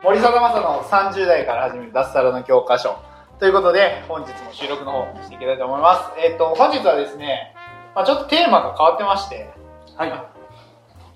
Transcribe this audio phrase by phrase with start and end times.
[0.00, 2.96] 森貞正の30代から始める脱サラの教科書
[3.40, 7.52] ということで本日も収録の方していきたいと思いますえっ、と本日はですね、
[7.96, 9.50] まあ、ちょっとテーマが変わってまして
[9.96, 10.10] はい。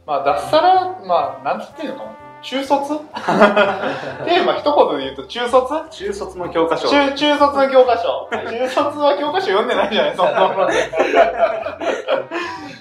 [0.04, 2.98] まあ脱サラまあなんつっていうのかな中卒？
[3.14, 5.74] テーマ一言で言うと中卒？
[5.90, 6.88] 中卒の教科書。
[6.88, 10.68] 中中卒の教科書、中卒は教科書読んでないじゃないそんなもん。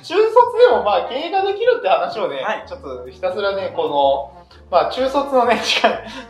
[0.03, 2.63] 中卒でもまあ経営ができるって話をね、はい。
[2.65, 4.31] ちょっとひたすらねこの
[4.71, 5.61] まあ中卒のね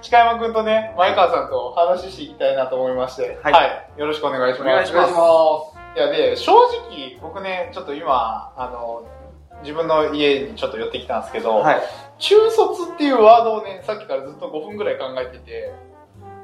[0.01, 3.39] 近山君とね前川さんと話していきたいなと思いまして。
[3.41, 3.99] は、はいい。
[3.99, 4.69] よろしくお願いします。
[4.69, 5.13] お願いします。
[5.95, 9.03] いやで正直僕ねちょっと今あの
[9.61, 11.81] 自分の家にちょっと寄ってきたんですけど、はい。
[12.21, 15.73] 中卒っていうワードをね、さっきからずっと5分ぐらい考えてて、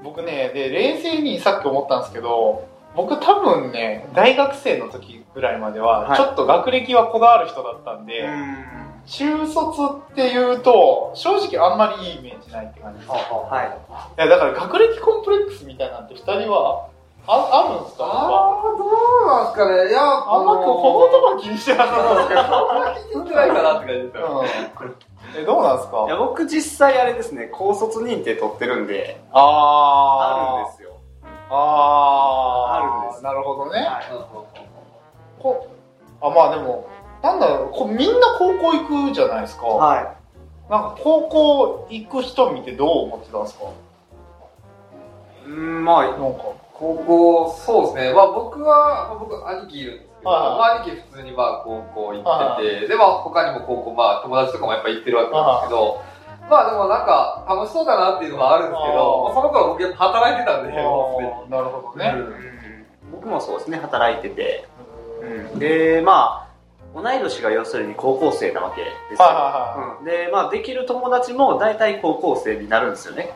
[0.04, 8.28] 僕ね、で、冷静にさっき思ったんですけど、僕多分ね、大学生の時ぐらいまでは、はいちょっと学歴はこだわる人だったんで、
[9.06, 13.10] 中卒っていうと、正直あんまりいいイメージないって感じです。
[13.10, 13.64] いは
[14.18, 14.20] い。
[14.20, 16.88] や、だから学歴コンプレックスみたいなんて二人は、
[17.30, 18.06] あ、あるんですか？
[18.06, 19.90] あー、どうなんすかね？
[19.90, 22.36] いや、あんまこのところ気にしてなさそうですけ
[23.16, 23.22] ど。
[23.22, 24.44] 聞きづらいかなって感じですよ。
[24.44, 24.96] うん。
[25.36, 26.06] え、どうなんですか？
[26.06, 29.44] いや、僕実際あれですね、高卒認定取ってるんで、あー。
[30.54, 30.98] あるんですよ。
[31.50, 33.80] あーあるんですなるほどね。
[33.80, 34.04] はい。
[35.40, 35.68] こ
[36.22, 36.88] あ、まあでも、
[37.22, 39.66] なんだろう、こみんな高校行くじゃないですか。
[39.68, 40.14] は
[40.70, 43.66] なんか高校行く人見てどう思ってたんですか？
[43.66, 45.50] い。
[45.50, 46.44] うん、まあ、なんか。
[46.80, 48.14] 高校、そうですね。
[48.14, 56.02] まあ僕は、まあ僕、兄貴いるんですけど、はいまあ兄貴普通にまあ高校行ってて、で、まあ他にも高校、まあ友達とかもやっぱ行ってるわけなんですけど、
[56.50, 62.48] まあでもなんか楽しそうだなっていうのはあるんですけど、まあその頃僕やっぱ働いてたんで、もうすでにあーなるほどね。
[63.12, 64.68] 僕もそうですね、働いてて。
[65.54, 65.60] うん。
[65.60, 66.48] で、まあ、
[67.00, 69.26] 同い年が要するに高校生なわけですよ。
[69.26, 69.98] はいはいはい。
[70.00, 73.34] うん、で、まあ、できる友達も大体高校生になるんですよね。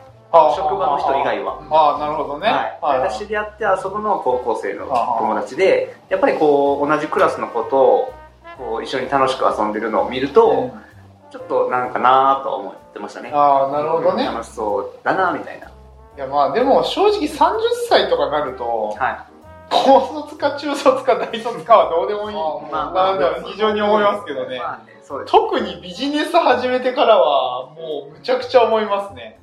[0.56, 1.62] 職場の人以外は。
[1.70, 2.48] ああ、なるほどね。
[2.80, 8.12] はい、私でやって遊ぶのは高校生の友達でやっぱりこう同じクラスの子と
[8.56, 10.92] こう一緒に楽しく遊んでるのを見ると、うん
[11.32, 14.26] ちょっとなんかなぁとは思ってましたねああ、なるほどね。
[14.26, 15.70] 楽しそうだなみたいない
[16.18, 19.26] やまあでも正直30歳とかなると、は
[19.70, 22.36] 高卒か中卒か大卒かはどうでもいい。
[22.70, 24.58] まあなんだろう非常に思いますけどね。
[24.58, 29.40] まあねそうです特にビジネス始めてからはもうむちゃくちゃ思いますね。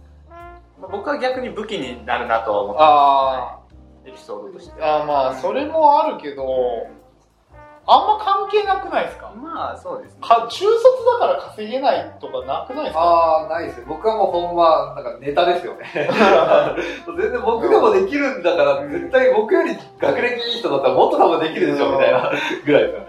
[0.92, 3.60] 僕は逆に武器になるなとは思ってあ
[4.06, 4.82] エピソードとして。
[4.82, 6.44] ーあー、まあそれもあるけど、
[7.86, 9.32] あんま関係なくないですか？
[9.36, 10.20] まあそうですね。
[10.22, 10.72] か中卒
[11.20, 13.00] だから稼げないとかなくないですか？
[13.02, 13.86] ああ、ないですよ。
[13.88, 15.86] 僕はもうほんま、なんかネタですよね。
[17.18, 22.32] 全然僕でもできるんだから、絶対僕より学歴いい人だったらもっと多分できるでしょ、みたいな
[22.66, 23.08] ぐらいですよね。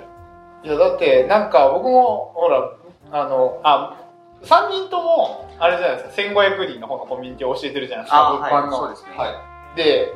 [0.62, 2.70] いやだってなんか僕もほら、
[3.12, 3.94] あの、あ、
[4.42, 8.76] 3人とも、あれじゃないですか、1500人の方のコミュニティを教えてるじゃないですか、あ物販の。
[8.78, 9.28] そうですねは
[9.74, 9.76] い。
[9.76, 10.12] で、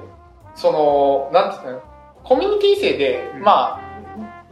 [0.54, 3.84] その、なんていうんですかね、コミュニティ生で、うんまあ、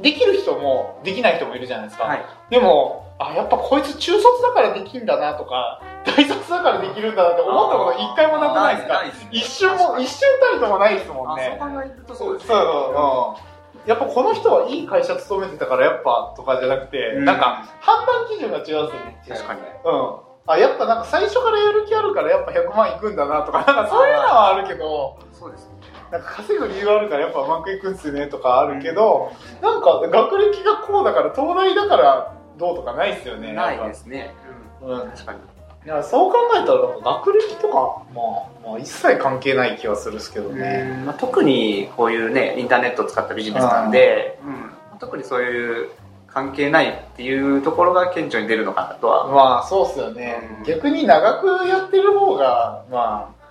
[0.01, 2.05] できる人もできない人もいるじゃないですか。
[2.05, 9.03] はいでも、あ、やっぱこいつ中卒だからできんだなとか、大卒だからできるんだなって思ったこと一回もなくないですか？
[9.31, 11.57] 一瞬も、一瞬たりともないですもんね。
[11.59, 13.52] あそう考えるとそうですそうそううん。
[13.87, 19.21] やっぱこの人はいい会社勤めてたからやっぱとかじゃなくて、うんなんか判断基準が違うんですよね。
[19.29, 20.33] 確かにうん。
[20.47, 25.73] あ、やっぱなんか最初からやる気あるからやっぱ100万いくんだなとか、なんかそういうのはあるけど、そうですね
[26.11, 29.33] なんか稼ぐ理由あるからやっぱうまくいくんすねとかあるけど、
[29.63, 33.53] なんか学歴がこうだから東大だからどうとかないですよね。
[33.53, 34.35] ないですね、
[34.83, 35.01] うん。
[35.01, 35.39] うん、確かに
[35.85, 36.81] いやそう考えたら
[37.17, 41.03] 学歴とか、まあ、まあ一切関係ない気はするんですけどね。
[41.07, 44.51] まあ、特にこういうねインターネットを使ったビジネスなんで、う
[44.97, 44.99] ん。
[44.99, 45.91] 特にそういう
[46.29, 50.65] 関係ないっていうところが顕著に出るのかなとは、まあそうっすよね、うん。
[50.65, 53.43] 逆に長くやってる方がまあ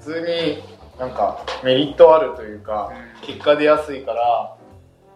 [0.00, 0.62] 普通に
[0.98, 4.56] なんかメリットあるというか結果出やすいから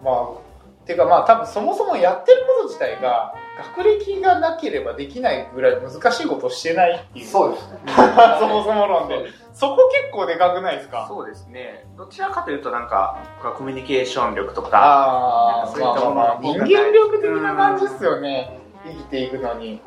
[0.02, 7.26] まあていうかまあ多分そもそもやってること自体が学歴がなければできないぐらい難しいことをしてないっていう。
[7.26, 7.78] そうですね。
[8.40, 9.26] そもそも論で。
[9.52, 11.06] そこ結構でかくないですか？
[11.08, 11.84] そうですね。
[11.96, 13.18] どちらかというとなんか
[13.56, 18.58] コミュニケーション力とかああそういったもの人間力的な感じっすよね。
[18.84, 19.80] 生きていくのに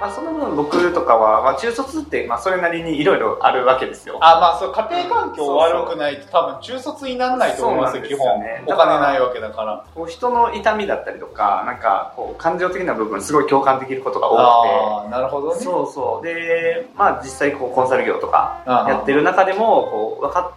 [0.00, 4.18] まあ、その分僕とかは、まあ、中卒って、まあ、それなりにいろいろあるわけですよ。
[4.20, 8.64] あ、まあ、そう、家庭環境悪くないと多分中卒にならないと思いますよ、基本ね。
[8.66, 9.84] お金ないわけだから。
[9.94, 15.64] こう人の痛みだったりとか、なんか、こう、感情的な部分、すごい共感できることが多ああ、なるほどくて。
[15.64, 15.64] ね。
[15.64, 16.26] そうそう。
[16.26, 20.52] で、まあ、実際、こう、コンサル業とか、やってる中でも、こう、わか、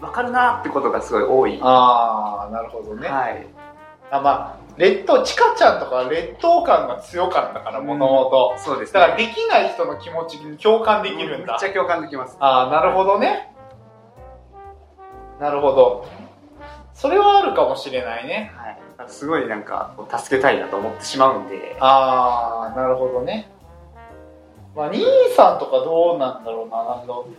[0.00, 1.60] わかるなってことがすごい多い。
[1.62, 3.08] ああ、なるほどね。
[3.08, 3.46] はい。
[4.10, 8.54] あ、まあ、劣等、チカちゃんとか劣等感が強かったから、もともと。
[8.58, 11.66] そうですだから、できない人の気持ちに共感できるんだめっち。
[11.66, 12.36] ゃ共感できます。
[12.40, 13.54] ああ、なるほどね。
[15.40, 16.06] なるほど。
[16.92, 18.52] それはあるかもしれないね。
[18.56, 18.78] はい。
[19.08, 21.76] すごいなんか、助けたいなと思ってしまうんで。
[21.80, 23.50] ああ、なるほどね。
[24.74, 25.04] まあ、兄
[25.36, 27.30] さんとかどうなんだろうな、なんだろう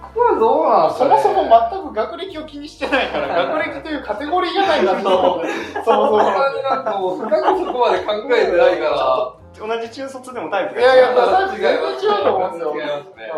[0.00, 5.42] 僕はどうなんそもそも全く学歴を気にしてないから、 学歴というカテゴリーがないなって思う。
[5.84, 6.18] そもそも。
[6.18, 7.36] なになんかもう深く
[7.66, 9.32] そこまで考えてないから。
[9.58, 12.74] 同じ中卒でもタイプがいやいや、違うまあ、全然違うと思うんですよ。
[12.74, 13.32] 違いますね。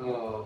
[0.00, 0.44] ううん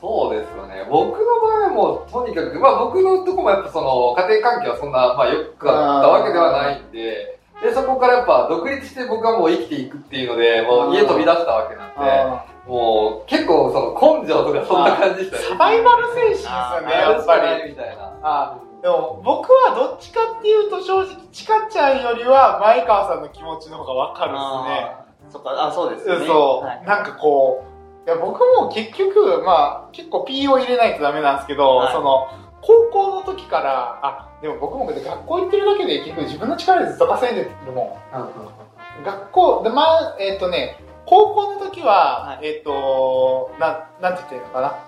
[0.00, 0.86] そうですよね。
[0.90, 15.42] 僕の場合はもう、とにかく、まあ僕のとこもやっぱその、家庭環境はそんな、まあ良くあったわけではないんで、で、そこからやっぱ独立して僕はもう生きていくっていうので、もう家飛び出したわけなんで、あもう結構その根性とかそんな感じでしたね。
[15.50, 17.70] サバイバル精神ですよね、やっぱり。
[17.70, 18.12] みたいな。
[18.22, 25.06] あでも僕はどっちかっていうと正直、チカちゃんよりは前川さんの気持ちの方がわかるっすね。
[25.30, 26.26] そっか、あ、そうですよね。
[26.26, 27.64] そう、はいなんかこ
[28.06, 32.28] う、いや僕も結局、まあ結構 P を入れないとダメなんですけど、はいその、
[32.62, 39.04] 高校の時から、あ、でも僕も学校行ってるだけで結局自分の力でずっと稼いでるもん。
[39.04, 42.46] 学校、で、まあ、えっ、とね、高校の時は、はい。
[42.46, 44.78] えっ、と、なん、なんて言っていいのかな。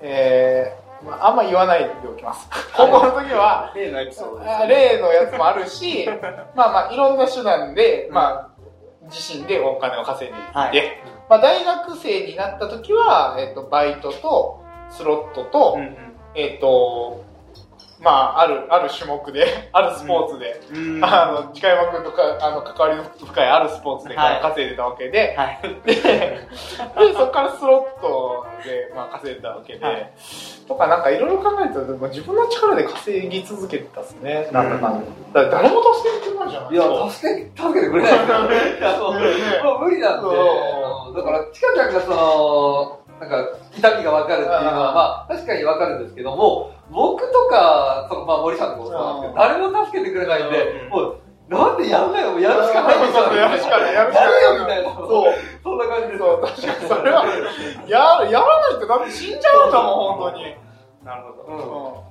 [0.00, 2.48] えー、まあ、あんま言わないでおきます。
[2.76, 6.08] 高校の時は、例のエピソードです、あ例のやつもあるし、
[6.54, 8.48] まあまあ、いろんな手段で、まあ、
[9.10, 10.82] 自身でお金を稼いでいって、はい。
[11.28, 14.60] まあ、大学生になった時は、えっ、と、バイトと、
[14.90, 15.78] スロットと、
[16.36, 17.31] えっ、と、
[18.02, 20.96] まあ、ある、ある種目で、 あるスポーツで、うん。
[20.96, 24.40] うんあの、近山君とか、あの、関わりの深いあるスポーツではい。
[24.40, 25.60] 稼いでたわけで、はい。
[25.86, 26.48] で、で、
[27.14, 30.12] そこからスロットで、まあ、稼いでたわけで、はい。
[30.66, 35.44] とか、なんかいろいろ考えると、でも自分の力で稼ぎ続けてたっすね、なんだかんだ。
[35.44, 38.12] だ誰も助けてくれないじゃないいや、助け、助けてくれない。
[38.12, 38.56] ですよね。
[38.78, 39.12] いやそう。
[39.64, 40.28] もう無理なんで、
[41.16, 51.16] だから、チカちゃんがその、なんか、痛みがわかるっていうのは、うんまあ、確かにわかるんですけども、僕とか、その、まあ、森さんとかもそうなんですけど、誰も助けてくれないんで、うんもう、
[51.48, 52.32] なんでやんないの？
[52.32, 53.34] もうやるしかないでしょ。
[53.34, 54.90] やるしかないやるしかないやるよみたいな。
[54.94, 55.34] そう。
[55.62, 56.18] そんな感じです。
[56.18, 57.24] そう、確かにそれは、
[57.86, 60.56] や、やらないとだって死んじゃうんだもん、本当に。
[61.04, 62.04] なるほど。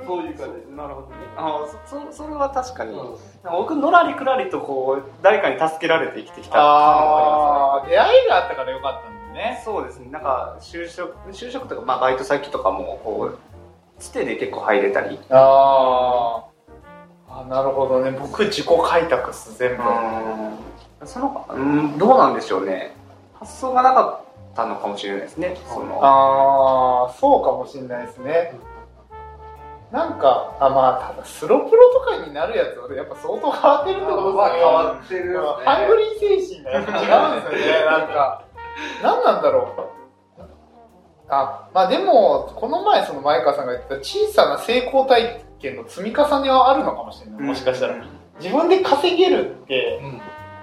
[0.00, 0.06] うん。
[0.06, 0.76] そういう感じ。
[0.76, 1.14] なるほどね。
[1.36, 3.16] あそそそれは確かに、うん
[3.50, 9.62] 僕のらりくらりとこう誰かに助けられて生きてきたあー、出会いがあったからよかったんだよね。
[9.64, 13.38] そうですねなんか就職就職とか、まあ、バイト先とかもこう
[13.98, 16.48] つてで結構入れたりあー。
[17.30, 18.10] あ、なるほどね。
[18.10, 19.82] 僕、自己開拓っす、全部。
[21.06, 22.92] そのうんどうなんでしょうね
[23.38, 28.52] 発想がなかったのかもしれないですねそのあー、そうかもしれないですね。
[29.90, 34.60] なんか、あ、まあ、ただ、スロプロとかになるやつは、やっぱ相当変わってるってことまあ、ですよね。
[34.60, 35.38] 変わってるね。
[35.64, 38.44] ハングリー精神が違うんですよね、なんか。
[39.02, 40.42] 何なんだろう。
[41.30, 47.40] あ、まあでも、この前その前川さんが言ってた小さな成功体験の積み重ねはあるのかもしれない。
[47.42, 47.96] もしかしたら。
[48.40, 50.20] 自分で稼げるってうん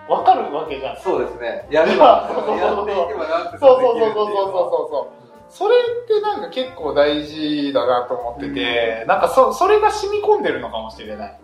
[0.07, 0.97] 分かるわけじゃん。
[0.97, 1.67] そうですね。
[1.69, 5.25] やれば、そうそうそうそうそうそうそうそうそうそう。
[5.49, 11.39] それってなんか結構大事だなと思ってて、なんかそそれが染み込んでるのかもしれない。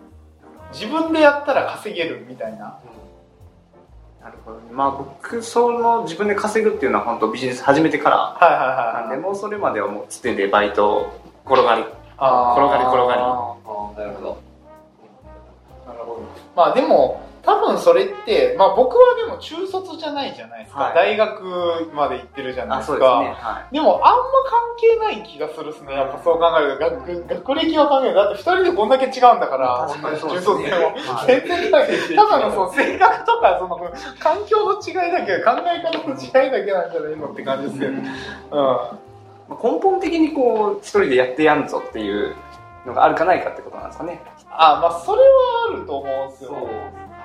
[0.72, 2.78] 自分でやったら稼げるみたいな。
[4.22, 9.08] なるほどねまあ僕その自分で稼ぐっていうのは本当ビジネス始めてからはいはいはい。
[9.08, 11.12] なんでもうそれまではもうつてでバイト
[11.44, 13.56] 転がり転がり転がりあ
[13.96, 14.42] あ、なるほど。
[15.86, 16.22] なるほど。
[16.54, 17.21] まあでも、多
[17.72, 20.80] 分それって、まあ僕はでも中卒じゃないじゃないですか。
[20.80, 22.94] はい大学まで行ってるじゃないあですか。
[22.94, 25.94] ですねはでも、あんま関係ない気がするっすね。
[25.94, 26.90] やっぱそう考えると。
[26.90, 28.14] 学学歴は関係ない。
[28.14, 30.76] だって二人でこんだけ違うんだから、確かにそう中卒でも。
[30.94, 32.16] はい全然違う。
[32.16, 33.78] ただのその性格とか、その
[34.18, 37.92] 環境の違いだけ、考え方の違いだけなんじゃないのって感じですけど。
[37.92, 37.98] うん。
[37.98, 39.02] い
[39.62, 42.34] 根本的にこう一人でやってやんぞっていう
[42.86, 45.26] のがあるかないかってことなんですかねあ、まあそれは
[45.74, 46.68] あると思うんですよ。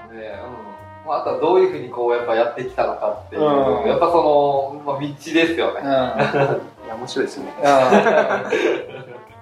[0.09, 0.15] で。
[0.15, 1.07] うん。
[1.07, 5.81] まあ、あとはどういうふうにこう、やっぱやってきたのかっていう、うんやっぱその、まあ、道ですよね。
[5.81, 5.87] うん。
[6.87, 7.53] いや面白いですよね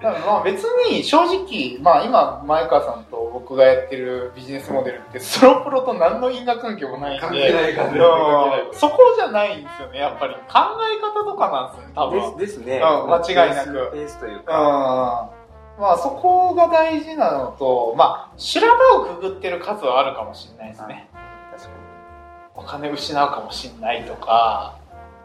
[0.02, 12.76] まあ別に正直、まあ今前川さんと僕僕がやってるビジネスモデルってソロプロと何の因果関係もないんで関係ない関係ないそこじゃないんですよねやっぱり考え方とかなんですよね多分ですですね。
[12.78, 15.30] うん間違いなくベースベースといううんか。
[15.78, 21.08] まあそこが大事なのとまあ修羅場をくぐってる数はあるかもしれないですね。
[21.52, 21.70] 確か
[22.54, 24.78] お金失うかもしれないとか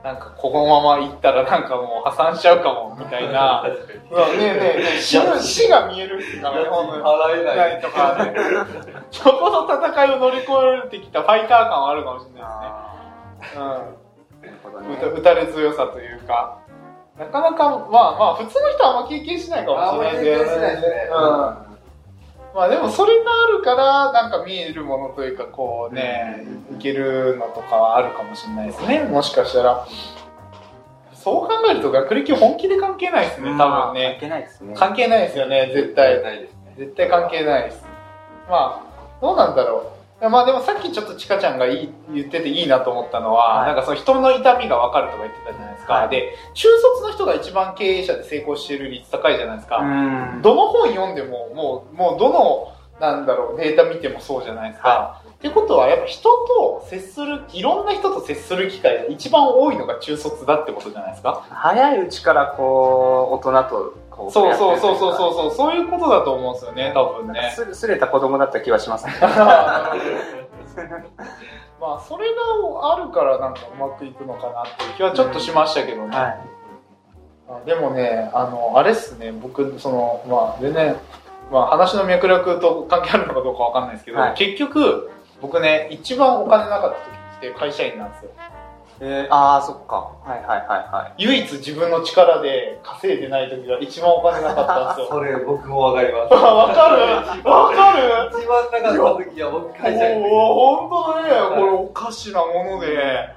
[0.03, 3.63] なんかこのまま行ったらなんかもう破産しちゃうかもみたいな。
[3.69, 3.99] 確かに。
[4.09, 7.77] うわねえねえねえ死ぬ死が見えるからねほんとに払えなない。
[7.77, 8.33] いとかね
[9.11, 10.51] そこの戦いを乗り越
[10.85, 12.35] えてきたファイター感はあるかもしれに。
[12.41, 12.41] な
[13.39, 13.61] いですね。
[14.75, 16.57] うん、打た打たれ強さというか
[17.21, 21.09] なかなかまあまあ普通の人はあんま経験しないかもしれないんであんま経験しないですね。
[21.11, 21.17] うん。
[22.53, 29.03] まあでもそれがあるからなんか見えるものというかこうねいけるのとかはあるかもしれないですね。
[29.03, 29.87] もしかしたら。
[31.13, 34.73] そう考えると学歴本気で関係ないですね多分関ね係ないですね。
[34.75, 36.23] 関係ないですよね絶対。
[36.23, 36.73] ないですね。
[36.77, 37.85] 絶対関係ないです。
[38.49, 39.90] まあどうなんだろう
[40.29, 43.67] まあでもさっきちょっとちかちゃんがいい言ってていいなと思ったのは、はい。
[43.67, 46.09] なんかその人の痛みが分かるとか言ってたじゃないですか、はい。
[46.09, 50.41] で中卒の人が一番経営者で成功している率高いじゃないですか、うん。
[50.41, 61.43] どの本読んでももうもうどのなんだろうデータ見てもそうじゃないですか、はってことはやっぱ人と接するいろんな人と接する機会が一番多いのが中卒だってことじゃないですか。
[61.49, 65.15] 早いうちからこう、大人とこう、そうそうそうそうう。
[65.15, 69.13] そうそうそういうことだと思うんですよね多分ねすすれた子供だった気はしますね。
[71.79, 76.39] まあそれがあるからなんかうまくいくのかなっていう気はちょっとしましたけどね、はい。
[77.49, 80.95] あでもねあのあれっすね僕そのまあ全然、
[81.51, 85.09] まあ、話の脈絡と関係あるのかどうかわかんないですけど、はい結局
[85.41, 86.99] 僕ね一番お金なかった
[87.41, 88.31] 時って会社員なんですよ
[89.03, 89.95] えー、ああ、そっか。
[90.23, 91.23] はいはいはいはい。
[91.23, 95.07] 唯一自分の力で稼いでない時が一番お金なかったんですよ。
[95.17, 96.35] それ僕もわかります。
[96.35, 97.49] あ わかる？
[97.49, 98.29] わかる？
[98.39, 101.55] 一番なかった時は僕会社員の時おお本当だね。
[101.55, 103.29] これおかしなもので。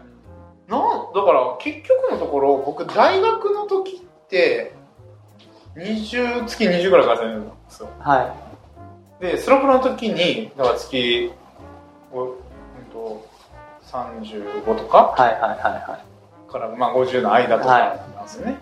[0.68, 0.80] なん
[1.14, 4.72] だから結局のところ僕大学の時って
[5.76, 7.88] 20月20ぐらい稼いでるんですよ。
[8.00, 8.34] は
[9.20, 9.24] い。
[9.24, 11.32] でスロプロの時にだから月
[13.94, 15.58] 35とかはいはいはい
[15.90, 16.50] はい。
[16.50, 17.78] から、まあ、50の間とか
[18.14, 18.58] なんですよね、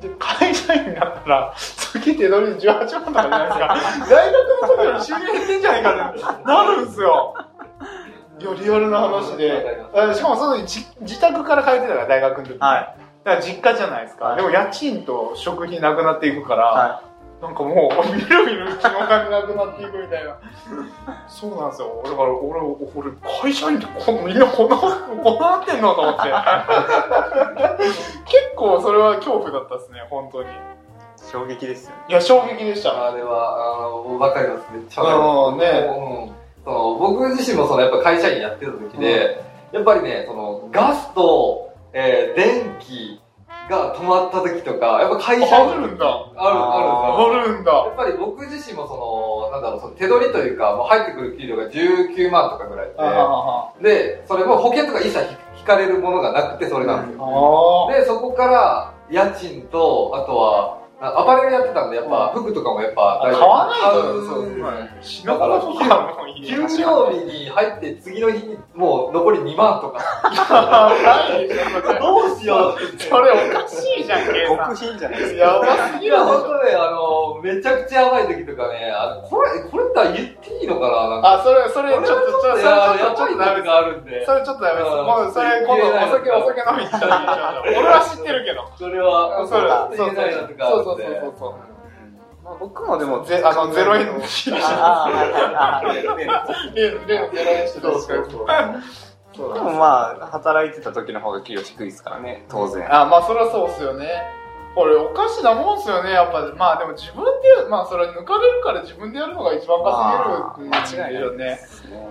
[0.00, 3.76] で会社員になったら月手取り18万とかじゃないですか。
[4.08, 6.44] 大学の時より収入減ってんじゃないかって。
[6.44, 7.34] なるんですよ。
[8.40, 9.84] いやリアルな話で。
[9.94, 12.52] あしかもそのじ自宅から通ってたから大学の時。
[12.54, 12.94] に、はい。
[13.24, 14.36] だから実家じゃないですか、はい。
[14.36, 17.02] でも家賃と食費なくなっていくから、は
[17.40, 20.36] なんかもう、みるみるうちのお金なくなっていくみたいな。
[21.28, 22.02] そうなんですよ。
[22.04, 22.60] だから俺、
[22.96, 26.22] 俺、会社員ってこみんなこんな、こんななってんのと思って。
[28.24, 30.48] 結構それは恐怖だったですね、本当に。
[30.48, 30.52] い。
[31.30, 31.96] 衝撃ですよね。
[32.08, 33.10] いや、衝撃でした。
[33.10, 34.66] あれは、あの、わかります。
[34.72, 35.74] めっちゃわかります。
[35.74, 39.42] うんねうんその僕自身もそのやっぱ会社員やってた時で、
[39.72, 43.22] やっぱりね、そのガスと、えー電気
[43.68, 46.06] が止まった時とか、やっぱ会社員あるんだ。
[46.36, 47.80] ある、あるんですよ。
[47.80, 47.84] あるんだ。
[47.84, 55.18] やっぱり僕自身もその、なんだろう、その手取りというか、もう入ってくる給料が19万とかぐらいあで、で、それも保険とか一切
[55.58, 57.88] 引かれるものがなくてそれなんですあよ。
[57.90, 64.60] あで、そこから家賃と、あとは、あアパレルやってたんで、やっぱ服とかもやっぱ買わないと、そう。
[64.60, 66.66] はい死ぬほどとかもいい給料
[67.12, 70.02] 日に入って次の日にもう残り2万とか。
[70.28, 73.00] ないでしょどうしよう。
[73.00, 74.26] それおかしいじゃん。
[74.26, 75.38] 極品じゃないですか。
[75.38, 81.40] やばすぎいや、る本当ね、あの、めちゃくちゃやばい時とかね、あこれ、これって言っていいのかななんか。
[81.40, 83.70] あ、それ、それ、ちょっと、ちょっと、ちょっと、ちょっとダメです。
[83.70, 84.26] あるんで。
[84.26, 84.92] それちょっとダメです。
[84.92, 87.76] うんもう、それ、今度、お酒、お酒飲みに行ったらいい。
[87.78, 88.64] 俺は知ってるけど。
[88.76, 90.56] それは、それ、そうそうそうそう。
[90.58, 91.54] そうそう。
[92.44, 96.74] まあ、僕もでも、ぜあの、ゼロ円の日にああ、はいはいはい。
[96.74, 99.54] 例の、例の ゼロ円してそうそうそう。
[99.54, 102.92] でもまあ、働いてた時の方が給料低いですからね、当然。
[102.92, 104.08] あ、まあ、それはそうっすよね。
[104.78, 106.40] これ、おかしなもんっすよね、やっぱ。
[106.56, 111.58] まあ、でも自分で、まあ、それ抜かれるから自分でやるのが一番稼げるっていうよね。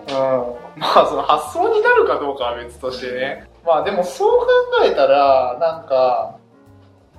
[0.10, 0.82] うん。
[0.82, 3.48] まあ、その発想になるかどうかは別としてね。
[3.66, 4.48] まあ、でもそう考
[4.84, 6.36] えたら、なんか、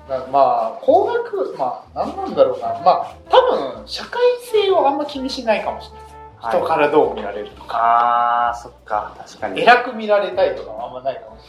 [0.07, 2.67] なまあ、高額、まあ、なんなんだろうな。
[2.85, 4.21] まあ、多分、社会
[4.53, 6.59] 性をあんま気にしないかもしれない。
[6.59, 7.79] 人からどう見られるとか。
[7.79, 9.63] ああ、そっか、確かに。
[9.63, 11.49] 偉く見られたいとかもあんまないかもし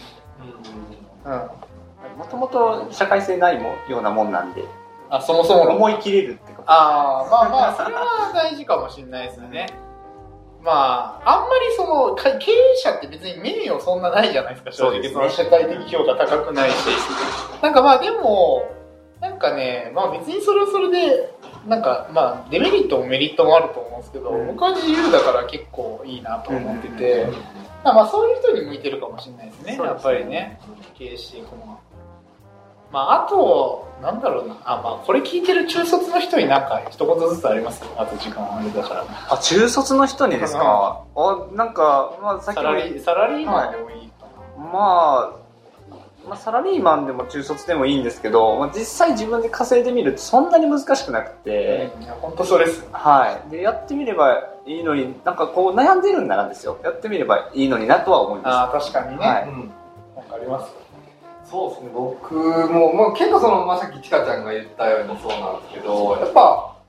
[1.26, 1.42] れない。
[1.42, 1.69] うん。
[2.20, 4.66] もともと社会性ないもようなもんなんで、
[5.10, 5.76] あ、そもそもの。
[5.76, 6.70] 思い切れるってこと。
[6.70, 9.68] ああ、まあまあ、それは大事かもしれないですよね。
[10.62, 15.10] まあ、あんまりその、か経営者って別に名誉そんなないじゃないですか、正直。
[15.10, 16.74] その社会的評価高くないし。
[17.62, 18.70] なんかまあでも、
[19.22, 21.34] なんかね、まあ別にそれはそれで、
[21.68, 27.32] なんかまあデメリットもメリットもあると思うんですけど、うん僕は自由だから結構いいなと思ってて、うん
[27.84, 30.60] まあまあそういう人に向いてるかもしれないですねすねやっぱりね
[30.98, 31.80] 経営していくのは
[32.92, 34.58] まああとなんだろうな。
[34.64, 39.06] あまあこれ聞いてる中卒の人になんか一言ずつありますあと時間あれだから。
[39.30, 41.04] あ中卒の人にですか？
[41.16, 44.26] あなんか、まあ、さっきもサラリーサラリーマンでもいいか
[44.58, 45.40] な、まあ
[46.28, 52.88] まあ、サラリーマンでも中卒でもいいんですけど、まあ、実際自分で稼いでみるとそんなに難しくなくて、いや本当それです。
[52.92, 53.52] はい。
[53.52, 56.78] で、やってみればいいのに、なんかこう悩んでるんならですよ。
[56.84, 59.50] やってみればいいのになとは思いまああ確かにね、はい。
[59.50, 59.72] うん。
[60.16, 60.72] わかります
[61.50, 66.80] そうですね、僕も、まあ、結構その、まあ、さっきちかちゃんが言ったようにそうなんですけど、やっぱ、うん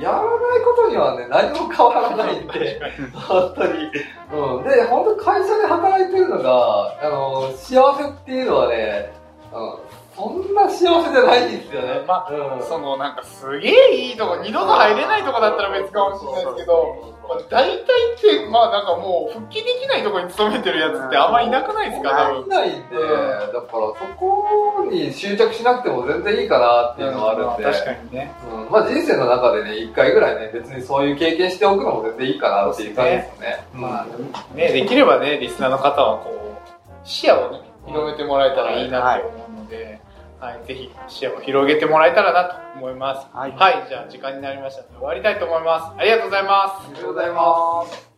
[0.00, 0.28] やらない
[0.64, 2.80] ことにはね、何も変わらないんで、
[3.14, 3.90] 本当に。
[4.32, 4.64] うん。
[4.64, 9.12] で、本当会社で働いてるのが、あの、幸せっていうのはね、
[9.52, 9.78] うん、
[10.14, 12.04] そんな幸せじゃないんですよね。
[12.06, 12.62] まあうん。
[12.62, 17.17] そのなんかすげえいいとこ二度と入れないとこだったら別かもしれないですけど、まあ、
[17.50, 17.84] 大体っ
[18.20, 22.46] てまあなんかもう復帰できないとこに勤めてるやつってあんまいなくないですか多分。
[22.46, 22.72] いないん。
[22.72, 28.32] で、だからそこに執着しなくても全然いいかなっていうのはあるんで、まあ確かにね。
[28.50, 33.64] うん、まあ人生の中でね、一回ぐらいね、別にそういう経験しておくのも全然いいかなっていう感じですね。
[33.74, 40.00] まあねできればねリスナーの方はこう視野をね広めてもらえたらいいなって思うので、
[40.40, 43.26] はいぜひ視野を広げてもらえたらなと思います。
[43.36, 43.52] はい。
[43.52, 46.00] はい、じゃあ時間になりましたので終わりたいと思います。
[46.00, 46.48] ありがとうございま
[46.80, 46.86] す。
[46.86, 48.08] ありがとうございます。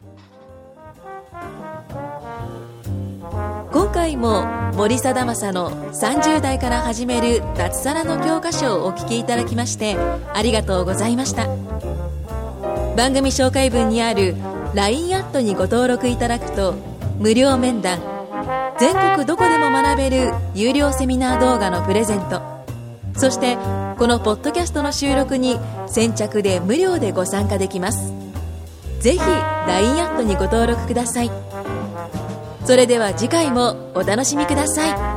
[3.72, 9.96] 今回も森貞正の30代から始める脱サラの教科書をお聞きいただきまして
[10.34, 11.46] ありがとうございました。
[12.96, 14.34] 番組紹介文にある
[14.74, 16.74] LINE アットにご登録いただくと
[17.18, 18.19] 無料面談
[18.80, 22.40] 全国どこでも学べる有料セミナー動画のプレゼント。
[23.14, 23.58] そして
[23.98, 28.10] このポッドキャストの収録に先着で無料でご参加できます。
[29.00, 31.30] ぜひ LINE アットにご登録ください。
[32.64, 35.09] それでは次回もお楽しみください。